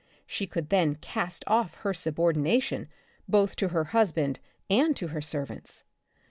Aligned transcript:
She 0.25 0.47
could 0.47 0.69
then 0.69 0.95
cast 0.95 1.43
off 1.45 1.75
her 1.85 1.93
subordination 1.93 2.89
both 3.27 3.55
to 3.57 3.67
her 3.67 3.83
husband 3.93 4.39
and 4.67 4.95
to 4.95 5.09
her 5.09 5.21
servants. 5.21 5.83